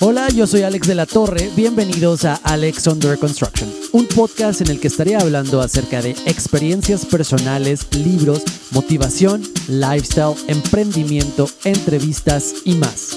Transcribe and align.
Hola, 0.00 0.28
yo 0.28 0.46
soy 0.48 0.62
Alex 0.62 0.88
de 0.88 0.96
la 0.96 1.06
Torre. 1.06 1.50
Bienvenidos 1.54 2.24
a 2.24 2.34
Alex 2.42 2.88
Under 2.88 3.16
Construction, 3.16 3.70
un 3.92 4.06
podcast 4.06 4.60
en 4.60 4.68
el 4.68 4.80
que 4.80 4.88
estaré 4.88 5.14
hablando 5.14 5.60
acerca 5.60 6.02
de 6.02 6.10
experiencias 6.26 7.06
personales, 7.06 7.86
libros, 7.94 8.42
motivación, 8.72 9.42
lifestyle, 9.68 10.34
emprendimiento, 10.48 11.46
entrevistas 11.64 12.54
y 12.64 12.74
más. 12.74 13.16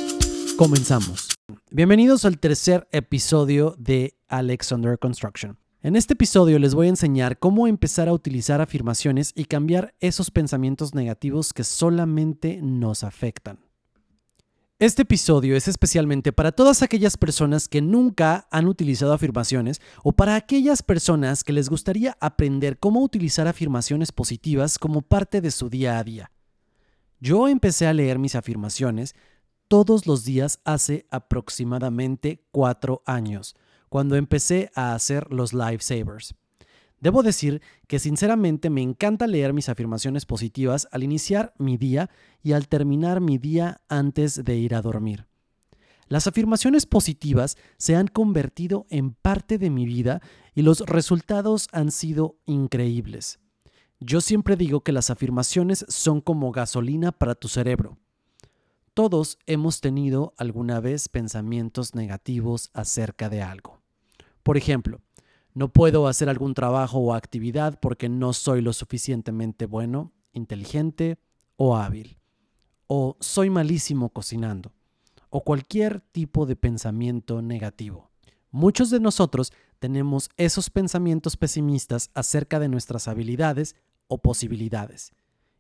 Comenzamos. 0.56 1.30
Bienvenidos 1.72 2.26
al 2.26 2.38
tercer 2.38 2.88
episodio 2.92 3.76
de 3.80 4.14
Alex 4.28 4.72
Under 4.72 5.00
Construction. 5.00 5.58
En 5.82 5.96
este 5.96 6.14
episodio 6.14 6.60
les 6.60 6.76
voy 6.76 6.88
a 6.88 6.92
enseñar 6.92 7.40
cómo 7.40 7.68
empezar 7.68 8.08
a 8.08 8.14
utilizar 8.14 8.62
afirmaciones 8.62 9.34
y 9.36 9.46
cambiar 9.46 9.96
esos 10.00 10.30
pensamientos 10.30 10.94
negativos 10.94 11.54
que 11.54 11.64
solamente 11.64 12.60
nos 12.62 13.04
afectan. 13.04 13.67
Este 14.80 15.02
episodio 15.02 15.58
es 15.58 15.68
especialmente 15.68 16.32
para 16.32 16.52
todas 16.52 16.84
aquellas 16.84 17.18
personas 17.18 17.68
que 17.68 17.82
nunca 17.82 18.48
han 18.52 18.68
utilizado 18.68 19.12
afirmaciones 19.12 19.82
o 20.04 20.12
para 20.12 20.36
aquellas 20.36 20.84
personas 20.84 21.44
que 21.44 21.52
les 21.52 21.68
gustaría 21.68 22.16
aprender 22.20 22.78
cómo 22.78 23.02
utilizar 23.02 23.48
afirmaciones 23.48 24.12
positivas 24.12 24.78
como 24.78 25.02
parte 25.02 25.42
de 25.42 25.50
su 25.50 25.72
día 25.72 25.98
a 25.98 26.04
día. 26.04 26.32
Yo 27.20 27.48
empecé 27.48 27.88
a 27.88 27.94
leer 27.94 28.20
mis 28.20 28.36
afirmaciones 28.36 29.16
todos 29.68 30.06
los 30.06 30.24
días 30.26 30.60
hace 30.64 31.08
aproximadamente 31.10 32.46
cuatro 32.52 33.02
años, 33.08 33.56
cuando 33.90 34.16
empecé 34.16 34.70
a 34.76 34.94
hacer 34.94 35.34
los 35.34 35.54
lifesavers. 35.54 36.36
Debo 37.00 37.22
decir 37.22 37.62
que 37.88 38.00
sinceramente 38.00 38.70
me 38.70 38.82
encanta 38.82 39.28
leer 39.28 39.54
mis 39.54 39.70
afirmaciones 39.70 40.26
positivas 40.26 40.88
al 40.92 41.04
iniciar 41.04 41.54
mi 41.58 41.78
día 41.78 42.10
y 42.42 42.54
al 42.54 42.68
terminar 42.68 43.22
mi 43.22 43.38
día 43.38 43.82
antes 43.88 44.44
de 44.44 44.56
ir 44.56 44.74
a 44.74 44.82
dormir. 44.82 45.28
Las 46.08 46.26
afirmaciones 46.26 46.86
positivas 46.86 47.58
se 47.78 47.96
han 47.96 48.08
convertido 48.08 48.88
en 48.90 49.14
parte 49.14 49.58
de 49.58 49.70
mi 49.70 49.86
vida 49.86 50.22
y 50.56 50.62
los 50.62 50.80
resultados 50.82 51.68
han 51.72 51.92
sido 51.92 52.38
increíbles. 52.46 53.40
Yo 54.00 54.22
siempre 54.22 54.56
digo 54.56 54.82
que 54.82 54.92
las 54.92 55.10
afirmaciones 55.10 55.86
son 55.90 56.22
como 56.22 56.52
gasolina 56.52 57.12
para 57.12 57.36
tu 57.36 57.48
cerebro. 57.48 57.98
Todos 58.94 59.38
hemos 59.46 59.82
tenido 59.82 60.34
alguna 60.38 60.80
vez 60.80 61.10
pensamientos 61.10 61.94
negativos 61.94 62.72
acerca 62.74 63.30
de 63.30 63.42
algo. 63.42 63.82
Por 64.44 64.56
ejemplo, 64.56 65.02
no 65.58 65.74
puedo 65.74 66.08
hacer 66.08 66.30
algún 66.30 66.54
trabajo 66.54 67.00
o 67.00 67.16
actividad 67.16 67.80
porque 67.80 68.10
no 68.10 68.32
soy 68.34 68.62
lo 68.62 68.74
suficientemente 68.74 69.66
bueno, 69.66 70.14
inteligente 70.32 71.18
o 71.56 71.76
hábil. 71.76 72.20
O 72.86 73.18
soy 73.20 73.50
malísimo 73.50 74.10
cocinando. 74.10 74.72
O 75.32 75.44
cualquier 75.44 76.02
tipo 76.02 76.46
de 76.46 76.56
pensamiento 76.56 77.42
negativo. 77.42 78.12
Muchos 78.52 78.92
de 78.92 79.00
nosotros 79.00 79.52
tenemos 79.80 80.30
esos 80.38 80.70
pensamientos 80.70 81.38
pesimistas 81.38 82.12
acerca 82.14 82.60
de 82.60 82.70
nuestras 82.70 83.08
habilidades 83.08 83.76
o 84.08 84.20
posibilidades. 84.20 85.12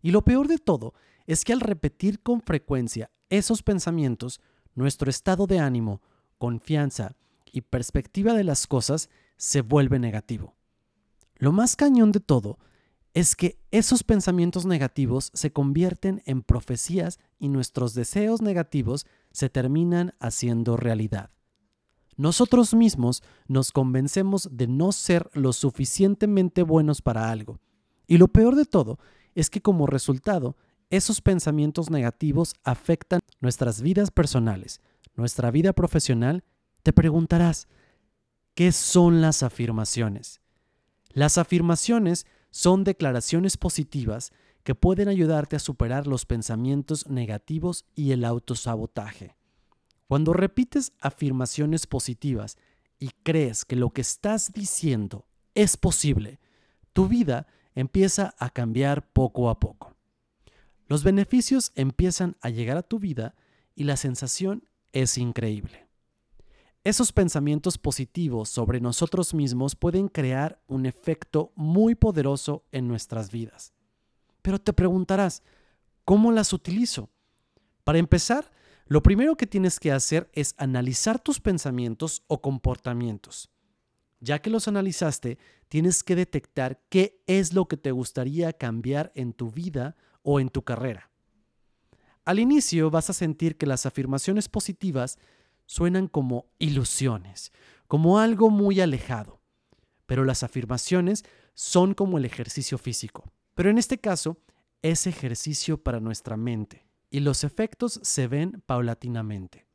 Y 0.03 0.11
lo 0.11 0.21
peor 0.21 0.47
de 0.47 0.59
todo 0.59 0.93
es 1.25 1.43
que 1.43 1.53
al 1.53 1.59
repetir 1.59 2.21
con 2.21 2.41
frecuencia 2.41 3.09
esos 3.31 3.63
pensamientos, 3.63 4.41
nuestro 4.75 5.09
estado 5.09 5.47
de 5.47 5.57
ánimo, 5.57 6.03
confianza 6.37 7.15
y 7.57 7.61
perspectiva 7.61 8.33
de 8.33 8.43
las 8.43 8.67
cosas 8.67 9.09
se 9.35 9.61
vuelve 9.61 9.99
negativo. 9.99 10.55
Lo 11.37 11.51
más 11.51 11.75
cañón 11.75 12.11
de 12.11 12.19
todo 12.19 12.57
es 13.13 13.35
que 13.35 13.59
esos 13.71 14.03
pensamientos 14.03 14.65
negativos 14.65 15.31
se 15.33 15.51
convierten 15.51 16.21
en 16.25 16.43
profecías 16.43 17.19
y 17.39 17.49
nuestros 17.49 17.93
deseos 17.93 18.41
negativos 18.41 19.07
se 19.31 19.49
terminan 19.49 20.13
haciendo 20.19 20.77
realidad. 20.77 21.31
Nosotros 22.15 22.73
mismos 22.73 23.23
nos 23.47 23.71
convencemos 23.71 24.49
de 24.51 24.67
no 24.67 24.91
ser 24.91 25.29
lo 25.33 25.53
suficientemente 25.53 26.63
buenos 26.63 27.01
para 27.01 27.31
algo. 27.31 27.59
Y 28.07 28.17
lo 28.17 28.27
peor 28.27 28.55
de 28.55 28.65
todo 28.65 28.99
es 29.35 29.49
que 29.49 29.61
como 29.61 29.85
resultado, 29.85 30.55
esos 30.89 31.21
pensamientos 31.21 31.89
negativos 31.91 32.55
afectan 32.63 33.19
nuestras 33.39 33.81
vidas 33.81 34.09
personales, 34.09 34.81
nuestra 35.15 35.51
vida 35.51 35.73
profesional. 35.73 36.43
Te 36.87 36.93
preguntarás, 36.93 37.67
¿Qué 38.55 38.71
son 38.71 39.19
las 39.19 39.43
afirmaciones? 39.43 40.39
Las 41.09 41.37
afirmaciones 41.37 42.25
son 42.49 42.85
declaraciones 42.85 43.57
positivas 43.57 44.31
que 44.63 44.73
pueden 44.73 45.09
ayudarte 45.09 45.57
a 45.57 45.59
superar 45.59 46.07
los 46.07 46.25
pensamientos 46.25 47.07
negativos 47.07 47.83
y 47.93 48.13
el 48.13 48.23
autosabotaje. 48.23 49.35
Cuando 50.07 50.31
repites 50.31 50.93
afirmaciones 51.01 51.87
positivas 51.87 52.55
y 52.99 53.09
crees 53.21 53.65
que 53.65 53.75
lo 53.75 53.89
que 53.89 53.99
estás 53.99 54.53
diciendo 54.53 55.25
es 55.55 55.75
posible, 55.75 56.39
tu 56.93 57.09
vida 57.09 57.47
empieza 57.75 58.33
a 58.39 58.49
cambiar 58.49 59.11
poco 59.11 59.49
a 59.49 59.59
poco. 59.59 59.93
Los 60.87 61.03
beneficios 61.03 61.73
empiezan 61.75 62.37
a 62.39 62.49
llegar 62.49 62.77
a 62.77 62.83
tu 62.83 62.97
vida 62.97 63.35
y 63.75 63.83
la 63.83 63.97
sensación 63.97 64.69
es 64.93 65.17
increíble. 65.17 65.86
Esos 66.83 67.11
pensamientos 67.11 67.77
positivos 67.77 68.49
sobre 68.49 68.79
nosotros 68.79 69.33
mismos 69.33 69.75
pueden 69.75 70.07
crear 70.07 70.61
un 70.67 70.85
efecto 70.85 71.51
muy 71.55 71.95
poderoso 71.95 72.65
en 72.71 72.87
nuestras 72.87 73.31
vidas. 73.31 73.73
Pero 74.41 74.59
te 74.59 74.71
preguntarás, 74.71 75.43
¿cómo 76.05 76.31
las 76.31 76.53
utilizo? 76.53 77.09
Para 77.83 77.99
empezar, 77.99 78.51
lo 78.85 79.03
primero 79.03 79.35
que 79.35 79.47
tienes 79.47 79.79
que 79.79 79.91
hacer 79.91 80.29
es 80.31 80.55
analizar 80.57 81.19
tus 81.19 81.41
pensamientos 81.41 82.23
o 82.27 82.41
comportamientos. 82.41 83.49
Ya 84.21 84.39
que 84.39 84.49
los 84.49 84.67
analizaste, 84.67 85.37
tienes 85.67 86.03
que 86.03 86.15
detectar 86.15 86.81
qué 86.89 87.21
es 87.27 87.53
lo 87.53 87.67
que 87.67 87.77
te 87.77 87.91
gustaría 87.91 88.53
cambiar 88.53 89.11
en 89.13 89.33
tu 89.33 89.51
vida 89.51 89.97
o 90.21 90.39
en 90.39 90.49
tu 90.49 90.63
carrera. 90.63 91.11
Al 92.23 92.39
inicio 92.39 92.89
vas 92.89 93.09
a 93.09 93.13
sentir 93.13 93.57
que 93.57 93.65
las 93.65 93.85
afirmaciones 93.85 94.49
positivas 94.49 95.19
suenan 95.67 96.07
como 96.07 96.47
ilusiones, 96.57 97.51
como 97.87 98.17
algo 98.17 98.49
muy 98.49 98.81
alejado. 98.81 99.39
Pero 100.07 100.23
las 100.25 100.41
afirmaciones 100.41 101.23
son 101.53 101.93
como 101.93 102.17
el 102.17 102.25
ejercicio 102.25 102.79
físico. 102.79 103.31
Pero 103.53 103.69
en 103.69 103.77
este 103.77 103.99
caso, 103.99 104.37
es 104.81 105.05
ejercicio 105.05 105.83
para 105.83 105.99
nuestra 105.99 106.37
mente 106.37 106.87
y 107.09 107.19
los 107.19 107.43
efectos 107.43 107.99
se 108.03 108.27
ven 108.27 108.63
paulatinamente. 108.65 109.67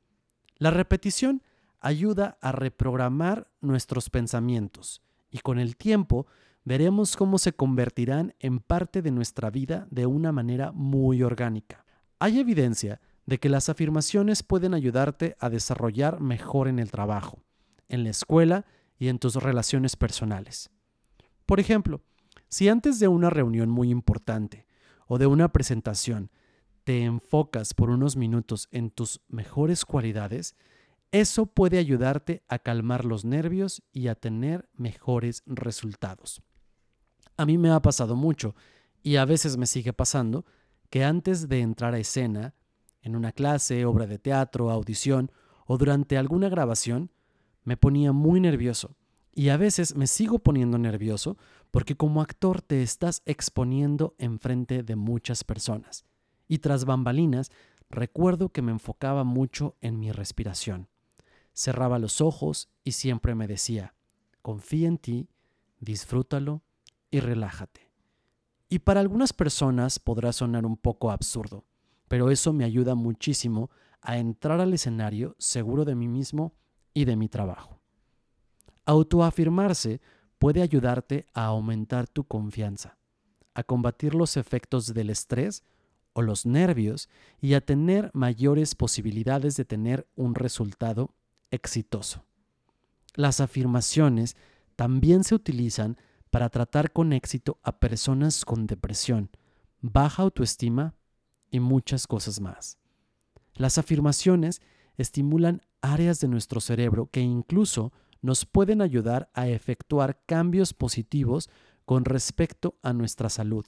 La 0.56 0.70
repetición 0.70 1.42
ayuda 1.80 2.38
a 2.40 2.52
reprogramar 2.52 3.50
nuestros 3.60 4.10
pensamientos 4.10 5.02
y 5.30 5.38
con 5.38 5.58
el 5.58 5.76
tiempo 5.76 6.26
veremos 6.64 7.16
cómo 7.16 7.38
se 7.38 7.54
convertirán 7.54 8.34
en 8.38 8.60
parte 8.60 9.02
de 9.02 9.10
nuestra 9.10 9.50
vida 9.50 9.86
de 9.90 10.06
una 10.06 10.30
manera 10.30 10.70
muy 10.72 11.22
orgánica. 11.22 11.84
Hay 12.20 12.38
evidencia 12.38 13.00
de 13.26 13.38
que 13.38 13.48
las 13.48 13.68
afirmaciones 13.68 14.42
pueden 14.42 14.74
ayudarte 14.74 15.36
a 15.38 15.48
desarrollar 15.48 16.20
mejor 16.20 16.68
en 16.68 16.78
el 16.78 16.90
trabajo, 16.90 17.42
en 17.88 18.04
la 18.04 18.10
escuela 18.10 18.66
y 18.98 19.08
en 19.08 19.18
tus 19.18 19.36
relaciones 19.36 19.96
personales. 19.96 20.70
Por 21.46 21.60
ejemplo, 21.60 22.02
si 22.48 22.68
antes 22.68 22.98
de 22.98 23.08
una 23.08 23.30
reunión 23.30 23.70
muy 23.70 23.90
importante 23.90 24.66
o 25.06 25.18
de 25.18 25.26
una 25.26 25.52
presentación 25.52 26.30
te 26.84 27.04
enfocas 27.04 27.74
por 27.74 27.90
unos 27.90 28.16
minutos 28.16 28.68
en 28.72 28.90
tus 28.90 29.20
mejores 29.28 29.84
cualidades, 29.84 30.56
eso 31.12 31.46
puede 31.46 31.78
ayudarte 31.78 32.42
a 32.48 32.58
calmar 32.58 33.04
los 33.04 33.24
nervios 33.24 33.82
y 33.92 34.08
a 34.08 34.14
tener 34.14 34.68
mejores 34.74 35.42
resultados. 35.46 36.42
A 37.36 37.46
mí 37.46 37.58
me 37.58 37.70
ha 37.70 37.80
pasado 37.80 38.16
mucho 38.16 38.54
y 39.02 39.16
a 39.16 39.24
veces 39.24 39.56
me 39.56 39.66
sigue 39.66 39.92
pasando 39.92 40.44
que 40.90 41.04
antes 41.04 41.48
de 41.48 41.60
entrar 41.60 41.94
a 41.94 41.98
escena 41.98 42.54
en 43.02 43.16
una 43.16 43.32
clase, 43.32 43.84
obra 43.84 44.06
de 44.06 44.18
teatro, 44.18 44.70
audición 44.70 45.30
o 45.66 45.76
durante 45.78 46.16
alguna 46.16 46.48
grabación, 46.48 47.10
me 47.64 47.76
ponía 47.76 48.12
muy 48.12 48.40
nervioso. 48.40 48.96
Y 49.34 49.48
a 49.48 49.56
veces 49.56 49.96
me 49.96 50.06
sigo 50.06 50.38
poniendo 50.40 50.78
nervioso 50.78 51.36
porque 51.70 51.96
como 51.96 52.20
actor 52.20 52.60
te 52.60 52.82
estás 52.82 53.22
exponiendo 53.24 54.14
enfrente 54.18 54.82
de 54.82 54.96
muchas 54.96 55.42
personas. 55.42 56.04
Y 56.48 56.58
tras 56.58 56.84
bambalinas, 56.84 57.50
recuerdo 57.88 58.50
que 58.50 58.62
me 58.62 58.72
enfocaba 58.72 59.24
mucho 59.24 59.76
en 59.80 59.98
mi 59.98 60.12
respiración. 60.12 60.88
Cerraba 61.54 61.98
los 61.98 62.20
ojos 62.20 62.68
y 62.84 62.92
siempre 62.92 63.34
me 63.34 63.46
decía, 63.46 63.94
confía 64.42 64.88
en 64.88 64.98
ti, 64.98 65.28
disfrútalo 65.80 66.62
y 67.10 67.20
relájate. 67.20 67.90
Y 68.68 68.80
para 68.80 69.00
algunas 69.00 69.32
personas 69.32 69.98
podrá 69.98 70.32
sonar 70.32 70.64
un 70.66 70.76
poco 70.76 71.10
absurdo, 71.10 71.64
pero 72.12 72.30
eso 72.30 72.52
me 72.52 72.64
ayuda 72.64 72.94
muchísimo 72.94 73.70
a 74.02 74.18
entrar 74.18 74.60
al 74.60 74.74
escenario 74.74 75.34
seguro 75.38 75.86
de 75.86 75.94
mí 75.94 76.08
mismo 76.08 76.52
y 76.92 77.06
de 77.06 77.16
mi 77.16 77.30
trabajo. 77.30 77.80
Autoafirmarse 78.84 80.02
puede 80.38 80.60
ayudarte 80.60 81.24
a 81.32 81.46
aumentar 81.46 82.06
tu 82.06 82.24
confianza, 82.24 82.98
a 83.54 83.62
combatir 83.62 84.14
los 84.14 84.36
efectos 84.36 84.92
del 84.92 85.08
estrés 85.08 85.64
o 86.12 86.20
los 86.20 86.44
nervios 86.44 87.08
y 87.40 87.54
a 87.54 87.62
tener 87.62 88.10
mayores 88.12 88.74
posibilidades 88.74 89.56
de 89.56 89.64
tener 89.64 90.06
un 90.14 90.34
resultado 90.34 91.14
exitoso. 91.50 92.26
Las 93.14 93.40
afirmaciones 93.40 94.36
también 94.76 95.24
se 95.24 95.34
utilizan 95.34 95.96
para 96.30 96.50
tratar 96.50 96.92
con 96.92 97.14
éxito 97.14 97.58
a 97.62 97.78
personas 97.78 98.44
con 98.44 98.66
depresión, 98.66 99.30
baja 99.80 100.24
autoestima 100.24 100.94
y 101.52 101.60
muchas 101.60 102.08
cosas 102.08 102.40
más. 102.40 102.78
Las 103.54 103.78
afirmaciones 103.78 104.60
estimulan 104.96 105.62
áreas 105.82 106.18
de 106.18 106.26
nuestro 106.26 106.60
cerebro 106.60 107.08
que 107.12 107.20
incluso 107.20 107.92
nos 108.22 108.46
pueden 108.46 108.82
ayudar 108.82 109.30
a 109.34 109.48
efectuar 109.48 110.20
cambios 110.26 110.74
positivos 110.74 111.48
con 111.84 112.04
respecto 112.04 112.78
a 112.82 112.92
nuestra 112.92 113.28
salud. 113.28 113.66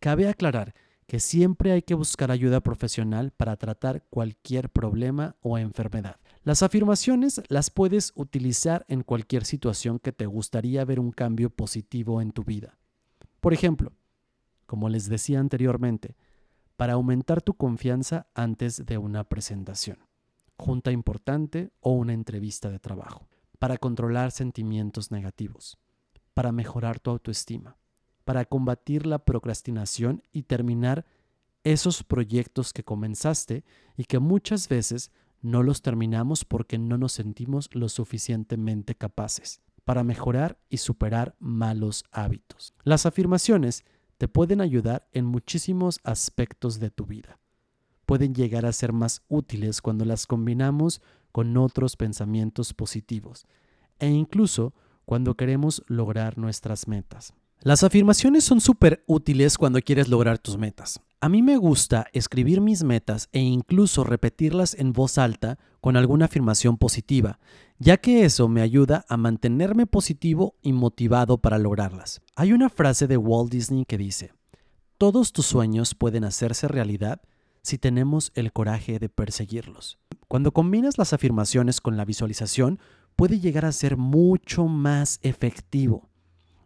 Cabe 0.00 0.28
aclarar 0.28 0.74
que 1.06 1.20
siempre 1.20 1.72
hay 1.72 1.82
que 1.82 1.94
buscar 1.94 2.30
ayuda 2.30 2.60
profesional 2.60 3.30
para 3.30 3.56
tratar 3.56 4.04
cualquier 4.10 4.70
problema 4.70 5.36
o 5.40 5.58
enfermedad. 5.58 6.16
Las 6.42 6.62
afirmaciones 6.62 7.42
las 7.48 7.70
puedes 7.70 8.12
utilizar 8.14 8.84
en 8.88 9.02
cualquier 9.02 9.44
situación 9.44 9.98
que 9.98 10.12
te 10.12 10.26
gustaría 10.26 10.84
ver 10.84 11.00
un 11.00 11.12
cambio 11.12 11.50
positivo 11.50 12.20
en 12.20 12.32
tu 12.32 12.44
vida. 12.44 12.78
Por 13.40 13.52
ejemplo, 13.52 13.92
como 14.66 14.88
les 14.88 15.08
decía 15.08 15.38
anteriormente, 15.38 16.16
para 16.76 16.94
aumentar 16.94 17.42
tu 17.42 17.54
confianza 17.54 18.26
antes 18.34 18.84
de 18.84 18.98
una 18.98 19.24
presentación, 19.24 19.98
junta 20.56 20.92
importante 20.92 21.70
o 21.80 21.92
una 21.92 22.12
entrevista 22.12 22.70
de 22.70 22.78
trabajo, 22.78 23.28
para 23.58 23.78
controlar 23.78 24.30
sentimientos 24.30 25.10
negativos, 25.10 25.78
para 26.34 26.52
mejorar 26.52 27.00
tu 27.00 27.10
autoestima, 27.10 27.76
para 28.24 28.44
combatir 28.44 29.06
la 29.06 29.24
procrastinación 29.24 30.22
y 30.32 30.42
terminar 30.42 31.06
esos 31.64 32.04
proyectos 32.04 32.72
que 32.72 32.84
comenzaste 32.84 33.64
y 33.96 34.04
que 34.04 34.18
muchas 34.18 34.68
veces 34.68 35.10
no 35.42 35.62
los 35.62 35.82
terminamos 35.82 36.44
porque 36.44 36.78
no 36.78 36.98
nos 36.98 37.12
sentimos 37.12 37.70
lo 37.72 37.88
suficientemente 37.88 38.94
capaces, 38.94 39.60
para 39.84 40.02
mejorar 40.02 40.58
y 40.68 40.78
superar 40.78 41.36
malos 41.38 42.04
hábitos. 42.10 42.74
Las 42.82 43.06
afirmaciones 43.06 43.84
te 44.18 44.28
pueden 44.28 44.60
ayudar 44.60 45.08
en 45.12 45.24
muchísimos 45.24 46.00
aspectos 46.04 46.80
de 46.80 46.90
tu 46.90 47.06
vida. 47.06 47.38
Pueden 48.06 48.34
llegar 48.34 48.66
a 48.66 48.72
ser 48.72 48.92
más 48.92 49.22
útiles 49.28 49.82
cuando 49.82 50.04
las 50.04 50.26
combinamos 50.26 51.02
con 51.32 51.56
otros 51.56 51.96
pensamientos 51.96 52.72
positivos 52.72 53.46
e 53.98 54.08
incluso 54.08 54.74
cuando 55.04 55.34
queremos 55.34 55.82
lograr 55.86 56.38
nuestras 56.38 56.88
metas. 56.88 57.34
Las 57.60 57.82
afirmaciones 57.82 58.44
son 58.44 58.60
súper 58.60 59.02
útiles 59.06 59.58
cuando 59.58 59.80
quieres 59.80 60.08
lograr 60.08 60.38
tus 60.38 60.56
metas. 60.56 61.00
A 61.26 61.28
mí 61.28 61.42
me 61.42 61.56
gusta 61.56 62.06
escribir 62.12 62.60
mis 62.60 62.84
metas 62.84 63.28
e 63.32 63.40
incluso 63.40 64.04
repetirlas 64.04 64.74
en 64.74 64.92
voz 64.92 65.18
alta 65.18 65.58
con 65.80 65.96
alguna 65.96 66.26
afirmación 66.26 66.78
positiva, 66.78 67.40
ya 67.80 67.96
que 67.96 68.24
eso 68.24 68.46
me 68.46 68.60
ayuda 68.60 69.04
a 69.08 69.16
mantenerme 69.16 69.86
positivo 69.86 70.54
y 70.62 70.72
motivado 70.72 71.38
para 71.38 71.58
lograrlas. 71.58 72.22
Hay 72.36 72.52
una 72.52 72.68
frase 72.68 73.08
de 73.08 73.16
Walt 73.16 73.50
Disney 73.50 73.84
que 73.86 73.98
dice, 73.98 74.34
todos 74.98 75.32
tus 75.32 75.46
sueños 75.46 75.96
pueden 75.96 76.22
hacerse 76.22 76.68
realidad 76.68 77.20
si 77.60 77.76
tenemos 77.76 78.30
el 78.36 78.52
coraje 78.52 79.00
de 79.00 79.08
perseguirlos. 79.08 79.98
Cuando 80.28 80.52
combinas 80.52 80.96
las 80.96 81.12
afirmaciones 81.12 81.80
con 81.80 81.96
la 81.96 82.04
visualización, 82.04 82.78
puede 83.16 83.40
llegar 83.40 83.64
a 83.64 83.72
ser 83.72 83.96
mucho 83.96 84.66
más 84.68 85.18
efectivo. 85.22 86.08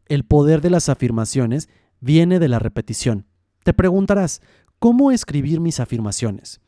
El 0.05 0.25
poder 0.25 0.61
de 0.61 0.69
las 0.69 0.91
afirmaciones 0.91 1.71
viene 2.01 2.39
de 2.39 2.49
la 2.49 2.59
repetición. 2.59 3.30
Te 3.63 3.75
preguntarás, 3.75 4.41
¿cómo 4.79 5.13
escribir 5.13 5.61
mis 5.61 5.81
afirmaciones? 5.81 6.61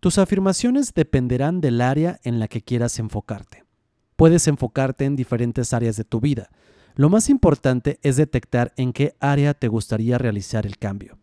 Tus 0.00 0.18
afirmaciones 0.18 0.92
dependerán 0.92 1.60
del 1.60 1.80
área 1.80 2.18
en 2.24 2.40
la 2.40 2.48
que 2.48 2.60
quieras 2.60 2.98
enfocarte. 2.98 3.64
Puedes 4.16 4.48
enfocarte 4.48 5.04
en 5.04 5.16
diferentes 5.16 5.72
áreas 5.72 5.96
de 5.96 6.04
tu 6.04 6.20
vida. 6.20 6.50
Lo 6.96 7.08
más 7.08 7.30
importante 7.30 7.98
es 8.02 8.16
detectar 8.16 8.72
en 8.76 8.92
qué 8.92 9.14
área 9.20 9.54
te 9.54 9.68
gustaría 9.68 10.18
realizar 10.18 10.66
el 10.66 10.76
cambio. 10.76 11.18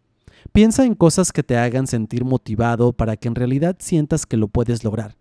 Piensa 0.53 0.85
en 0.85 0.95
cosas 0.95 1.31
que 1.31 1.43
te 1.43 1.57
hagan 1.57 1.87
sentir 1.87 2.25
motivado 2.25 2.93
para 2.93 3.17
que 3.17 3.27
en 3.27 3.35
realidad 3.35 3.75
sientas 3.79 4.25
que 4.25 4.37
lo 4.37 4.47
puedes 4.47 4.83
lograr. 4.83 5.15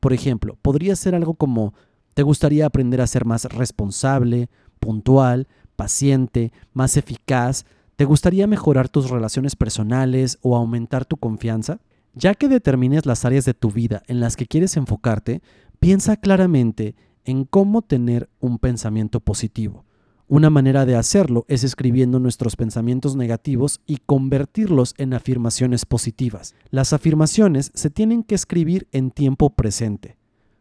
Por 0.00 0.12
ejemplo, 0.12 0.56
podría 0.62 0.96
ser 0.96 1.14
algo 1.14 1.34
como, 1.34 1.74
¿te 2.14 2.22
gustaría 2.22 2.66
aprender 2.66 3.00
a 3.00 3.06
ser 3.06 3.24
más 3.24 3.44
responsable, 3.44 4.48
puntual, 4.80 5.48
paciente, 5.76 6.52
más 6.72 6.96
eficaz, 6.96 7.66
¿te 7.96 8.04
gustaría 8.04 8.46
mejorar 8.46 8.88
tus 8.88 9.10
relaciones 9.10 9.56
personales 9.56 10.38
o 10.42 10.56
aumentar 10.56 11.04
tu 11.04 11.16
confianza? 11.16 11.80
Ya 12.14 12.34
que 12.34 12.48
determines 12.48 13.06
las 13.06 13.24
áreas 13.24 13.44
de 13.44 13.54
tu 13.54 13.70
vida 13.70 14.02
en 14.06 14.20
las 14.20 14.36
que 14.36 14.46
quieres 14.46 14.76
enfocarte, 14.76 15.42
piensa 15.80 16.16
claramente 16.16 16.94
en 17.24 17.44
cómo 17.44 17.82
tener 17.82 18.28
un 18.40 18.58
pensamiento 18.58 19.20
positivo. 19.20 19.84
Una 20.28 20.48
manera 20.48 20.86
de 20.86 20.96
hacerlo 20.96 21.44
es 21.48 21.62
escribiendo 21.62 22.18
nuestros 22.18 22.56
pensamientos 22.56 23.16
negativos 23.16 23.80
y 23.86 23.98
convertirlos 23.98 24.94
en 24.96 25.12
afirmaciones 25.12 25.84
positivas. 25.84 26.54
Las 26.70 26.92
afirmaciones 26.92 27.70
se 27.74 27.90
tienen 27.90 28.22
que 28.22 28.34
escribir 28.34 28.88
en 28.92 29.10
tiempo 29.10 29.50
presente, 29.50 30.16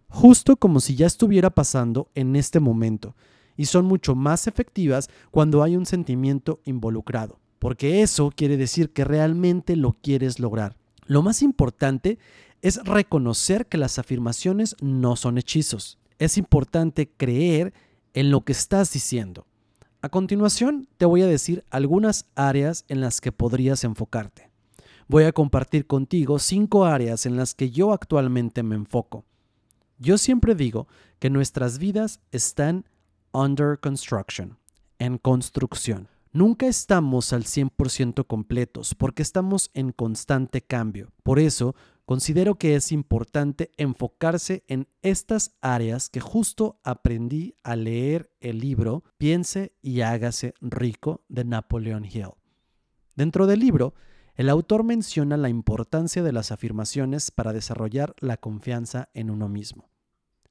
justo 0.09 0.57
como 0.57 0.81
si 0.81 0.95
ya 0.95 1.07
estuviera 1.07 1.49
pasando 1.51 2.09
en 2.15 2.35
este 2.35 2.59
momento, 2.59 3.15
y 3.61 3.65
son 3.65 3.85
mucho 3.85 4.15
más 4.15 4.47
efectivas 4.47 5.07
cuando 5.29 5.61
hay 5.61 5.77
un 5.77 5.85
sentimiento 5.85 6.61
involucrado, 6.65 7.37
porque 7.59 8.01
eso 8.01 8.31
quiere 8.35 8.57
decir 8.57 8.89
que 8.89 9.03
realmente 9.03 9.75
lo 9.75 9.93
quieres 10.01 10.39
lograr. 10.39 10.75
Lo 11.05 11.21
más 11.21 11.43
importante 11.43 12.17
es 12.63 12.83
reconocer 12.83 13.67
que 13.67 13.77
las 13.77 13.99
afirmaciones 13.99 14.75
no 14.81 15.15
son 15.15 15.37
hechizos. 15.37 15.99
Es 16.17 16.39
importante 16.39 17.07
creer 17.07 17.71
en 18.15 18.31
lo 18.31 18.41
que 18.41 18.51
estás 18.51 18.93
diciendo. 18.93 19.45
A 20.01 20.09
continuación, 20.09 20.87
te 20.97 21.05
voy 21.05 21.21
a 21.21 21.27
decir 21.27 21.63
algunas 21.69 22.25
áreas 22.33 22.83
en 22.87 22.99
las 22.99 23.21
que 23.21 23.31
podrías 23.31 23.83
enfocarte. 23.83 24.49
Voy 25.07 25.25
a 25.25 25.33
compartir 25.33 25.85
contigo 25.85 26.39
cinco 26.39 26.85
áreas 26.85 27.27
en 27.27 27.37
las 27.37 27.53
que 27.53 27.69
yo 27.69 27.93
actualmente 27.93 28.63
me 28.63 28.73
enfoco. 28.73 29.23
Yo 29.99 30.17
siempre 30.17 30.55
digo 30.55 30.87
que 31.19 31.29
nuestras 31.29 31.77
vidas 31.77 32.21
están 32.31 32.85
under 33.33 33.79
construction, 33.79 34.57
en 34.99 35.17
construcción. 35.17 36.07
Nunca 36.33 36.67
estamos 36.67 37.33
al 37.33 37.43
100% 37.43 38.25
completos 38.25 38.95
porque 38.95 39.21
estamos 39.21 39.69
en 39.73 39.91
constante 39.91 40.61
cambio. 40.61 41.11
Por 41.23 41.39
eso, 41.39 41.75
considero 42.05 42.55
que 42.55 42.75
es 42.75 42.93
importante 42.93 43.71
enfocarse 43.75 44.63
en 44.67 44.87
estas 45.01 45.57
áreas 45.59 46.07
que 46.07 46.21
justo 46.21 46.79
aprendí 46.85 47.55
a 47.63 47.75
leer 47.75 48.31
el 48.39 48.59
libro 48.59 49.03
Piense 49.17 49.73
y 49.81 50.01
hágase 50.01 50.53
rico 50.61 51.25
de 51.27 51.43
Napoleon 51.43 52.05
Hill. 52.05 52.31
Dentro 53.15 53.45
del 53.45 53.59
libro, 53.59 53.93
el 54.35 54.49
autor 54.49 54.85
menciona 54.85 55.35
la 55.35 55.49
importancia 55.49 56.23
de 56.23 56.31
las 56.31 56.53
afirmaciones 56.53 57.29
para 57.29 57.51
desarrollar 57.51 58.15
la 58.19 58.37
confianza 58.37 59.09
en 59.13 59.29
uno 59.29 59.49
mismo. 59.49 59.89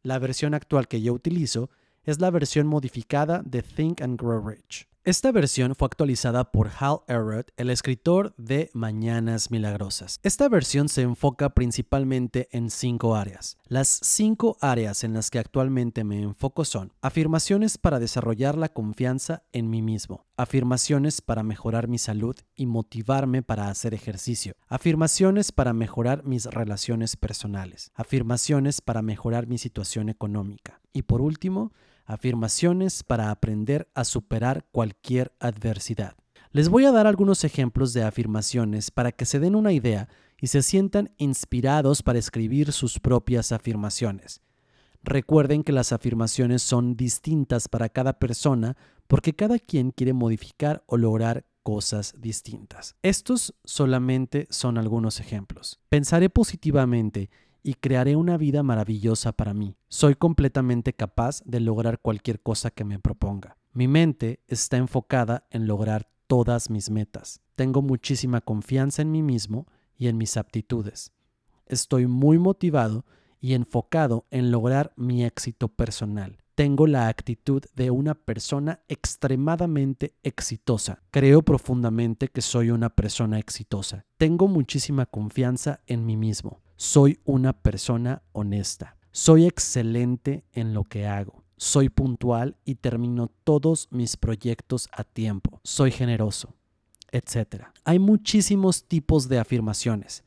La 0.02 0.18
versión 0.18 0.52
actual 0.52 0.88
que 0.88 1.00
yo 1.00 1.14
utilizo 1.14 1.70
es 2.04 2.20
la 2.20 2.30
versión 2.30 2.66
modificada 2.66 3.42
de 3.44 3.62
Think 3.62 4.00
and 4.02 4.20
Grow 4.20 4.46
Rich. 4.46 4.89
Esta 5.02 5.32
versión 5.32 5.74
fue 5.76 5.86
actualizada 5.86 6.52
por 6.52 6.70
Hal 6.78 6.98
Elrod, 7.08 7.46
el 7.56 7.70
escritor 7.70 8.34
de 8.36 8.68
Mañanas 8.74 9.50
Milagrosas. 9.50 10.20
Esta 10.22 10.46
versión 10.50 10.90
se 10.90 11.00
enfoca 11.00 11.54
principalmente 11.54 12.50
en 12.52 12.68
cinco 12.68 13.16
áreas. 13.16 13.56
Las 13.66 13.88
cinco 13.88 14.58
áreas 14.60 15.02
en 15.02 15.14
las 15.14 15.30
que 15.30 15.38
actualmente 15.38 16.04
me 16.04 16.20
enfoco 16.20 16.66
son 16.66 16.92
afirmaciones 17.00 17.78
para 17.78 17.98
desarrollar 17.98 18.58
la 18.58 18.68
confianza 18.68 19.42
en 19.52 19.70
mí 19.70 19.80
mismo, 19.80 20.26
afirmaciones 20.36 21.22
para 21.22 21.42
mejorar 21.42 21.88
mi 21.88 21.96
salud 21.96 22.36
y 22.54 22.66
motivarme 22.66 23.42
para 23.42 23.70
hacer 23.70 23.94
ejercicio, 23.94 24.52
afirmaciones 24.68 25.50
para 25.50 25.72
mejorar 25.72 26.24
mis 26.26 26.44
relaciones 26.44 27.16
personales, 27.16 27.90
afirmaciones 27.94 28.82
para 28.82 29.00
mejorar 29.00 29.46
mi 29.46 29.56
situación 29.56 30.10
económica 30.10 30.82
y 30.92 31.02
por 31.02 31.22
último, 31.22 31.72
afirmaciones 32.12 33.02
para 33.02 33.30
aprender 33.30 33.88
a 33.94 34.04
superar 34.04 34.66
cualquier 34.72 35.32
adversidad. 35.38 36.16
Les 36.52 36.68
voy 36.68 36.84
a 36.84 36.92
dar 36.92 37.06
algunos 37.06 37.44
ejemplos 37.44 37.92
de 37.92 38.02
afirmaciones 38.02 38.90
para 38.90 39.12
que 39.12 39.24
se 39.24 39.38
den 39.38 39.54
una 39.54 39.72
idea 39.72 40.08
y 40.40 40.48
se 40.48 40.62
sientan 40.62 41.14
inspirados 41.18 42.02
para 42.02 42.18
escribir 42.18 42.72
sus 42.72 42.98
propias 42.98 43.52
afirmaciones. 43.52 44.42
Recuerden 45.02 45.62
que 45.62 45.72
las 45.72 45.92
afirmaciones 45.92 46.62
son 46.62 46.96
distintas 46.96 47.68
para 47.68 47.88
cada 47.88 48.18
persona 48.18 48.76
porque 49.06 49.34
cada 49.34 49.58
quien 49.58 49.92
quiere 49.92 50.12
modificar 50.12 50.82
o 50.86 50.96
lograr 50.96 51.46
cosas 51.62 52.14
distintas. 52.18 52.96
Estos 53.02 53.54
solamente 53.64 54.46
son 54.50 54.78
algunos 54.78 55.20
ejemplos. 55.20 55.78
Pensaré 55.88 56.30
positivamente 56.30 57.30
y 57.62 57.74
crearé 57.74 58.16
una 58.16 58.36
vida 58.36 58.62
maravillosa 58.62 59.32
para 59.32 59.54
mí. 59.54 59.76
Soy 59.88 60.14
completamente 60.14 60.92
capaz 60.92 61.42
de 61.44 61.60
lograr 61.60 62.00
cualquier 62.00 62.40
cosa 62.40 62.70
que 62.70 62.84
me 62.84 62.98
proponga. 62.98 63.56
Mi 63.72 63.88
mente 63.88 64.40
está 64.48 64.76
enfocada 64.76 65.46
en 65.50 65.66
lograr 65.66 66.08
todas 66.26 66.70
mis 66.70 66.90
metas. 66.90 67.40
Tengo 67.54 67.82
muchísima 67.82 68.40
confianza 68.40 69.02
en 69.02 69.10
mí 69.10 69.22
mismo 69.22 69.66
y 69.96 70.08
en 70.08 70.16
mis 70.16 70.36
aptitudes. 70.36 71.12
Estoy 71.66 72.06
muy 72.06 72.38
motivado 72.38 73.04
y 73.40 73.54
enfocado 73.54 74.26
en 74.30 74.50
lograr 74.50 74.92
mi 74.96 75.24
éxito 75.24 75.68
personal. 75.68 76.38
Tengo 76.60 76.86
la 76.86 77.08
actitud 77.08 77.64
de 77.74 77.90
una 77.90 78.14
persona 78.14 78.80
extremadamente 78.86 80.12
exitosa. 80.22 81.02
Creo 81.10 81.40
profundamente 81.40 82.28
que 82.28 82.42
soy 82.42 82.70
una 82.70 82.90
persona 82.90 83.38
exitosa. 83.38 84.04
Tengo 84.18 84.46
muchísima 84.46 85.06
confianza 85.06 85.80
en 85.86 86.04
mí 86.04 86.18
mismo. 86.18 86.60
Soy 86.76 87.18
una 87.24 87.54
persona 87.54 88.20
honesta. 88.32 88.98
Soy 89.10 89.46
excelente 89.46 90.44
en 90.52 90.74
lo 90.74 90.84
que 90.84 91.06
hago. 91.06 91.44
Soy 91.56 91.88
puntual 91.88 92.58
y 92.66 92.74
termino 92.74 93.30
todos 93.42 93.88
mis 93.90 94.18
proyectos 94.18 94.90
a 94.92 95.04
tiempo. 95.04 95.62
Soy 95.64 95.90
generoso, 95.90 96.56
etc. 97.10 97.68
Hay 97.84 97.98
muchísimos 97.98 98.84
tipos 98.84 99.30
de 99.30 99.38
afirmaciones. 99.38 100.24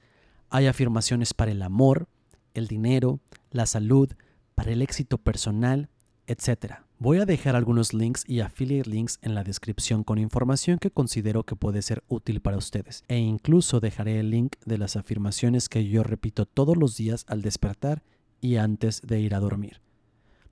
Hay 0.49 0.65
afirmaciones 0.65 1.35
para 1.35 1.51
el 1.51 1.61
amor, 1.61 2.07
el 2.55 2.65
dinero, 2.65 3.19
la 3.51 3.67
salud, 3.67 4.09
para 4.55 4.71
el 4.71 4.81
éxito 4.81 5.19
personal, 5.19 5.89
etc. 6.27 6.75
Voy 6.99 7.17
a 7.19 7.25
dejar 7.25 7.55
algunos 7.55 7.93
links 7.93 8.23
y 8.27 8.39
affiliate 8.39 8.89
links 8.89 9.19
en 9.21 9.35
la 9.35 9.43
descripción 9.43 10.03
con 10.03 10.17
información 10.17 10.79
que 10.79 10.91
considero 10.91 11.43
que 11.43 11.55
puede 11.55 11.81
ser 11.81 12.03
útil 12.07 12.41
para 12.41 12.57
ustedes. 12.57 13.03
E 13.07 13.17
incluso 13.17 13.79
dejaré 13.79 14.19
el 14.19 14.29
link 14.29 14.55
de 14.65 14.77
las 14.77 14.95
afirmaciones 14.95 15.69
que 15.69 15.87
yo 15.87 16.03
repito 16.03 16.45
todos 16.45 16.77
los 16.77 16.95
días 16.95 17.25
al 17.27 17.41
despertar 17.41 18.03
y 18.39 18.57
antes 18.57 19.01
de 19.01 19.19
ir 19.19 19.35
a 19.35 19.39
dormir. 19.39 19.81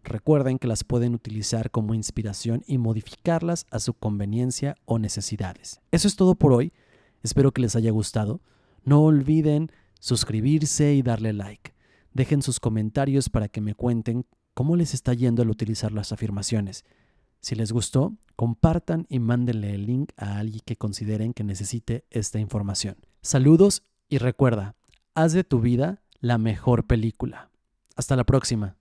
Recuerden 0.04 0.58
que 0.58 0.68
las 0.68 0.84
pueden 0.84 1.14
utilizar 1.14 1.70
como 1.70 1.94
inspiración 1.94 2.64
y 2.66 2.78
modificarlas 2.78 3.68
a 3.70 3.80
su 3.80 3.94
conveniencia 3.94 4.76
o 4.86 4.98
necesidades. 4.98 5.80
Eso 5.92 6.08
es 6.08 6.16
todo 6.16 6.36
por 6.36 6.54
hoy. 6.54 6.74
Espero 7.22 7.52
que 7.52 7.62
les 7.62 7.76
haya 7.76 7.92
gustado. 7.92 8.42
No 8.84 9.04
olviden 9.04 9.72
suscribirse 10.00 10.96
y 10.96 11.04
darle 11.04 11.34
like. 11.34 11.74
Dejen 12.14 12.42
sus 12.42 12.60
comentarios 12.60 13.30
para 13.30 13.48
que 13.48 13.62
me 13.62 13.76
cuenten 13.76 14.26
cómo 14.54 14.76
les 14.76 14.94
está 14.94 15.14
yendo 15.14 15.42
al 15.42 15.50
utilizar 15.50 15.92
las 15.92 16.12
afirmaciones. 16.12 16.86
Si 17.40 17.56
les 17.56 17.72
gustó, 17.72 18.16
compartan 18.36 19.06
y 19.10 19.20
mándenle 19.20 19.74
el 19.74 19.86
link 19.86 20.12
a 20.18 20.38
alguien 20.38 20.62
que 20.66 20.76
consideren 20.76 21.34
que 21.34 21.44
necesite 21.44 22.06
esta 22.10 22.40
información. 22.40 22.98
Saludos 23.22 23.84
y 24.10 24.18
recuerda, 24.18 24.76
haz 25.16 25.34
de 25.34 25.44
tu 25.44 25.60
vida 25.60 26.02
la 26.20 26.38
mejor 26.38 26.86
película. 26.86 27.50
Hasta 27.96 28.16
la 28.16 28.24
próxima. 28.24 28.76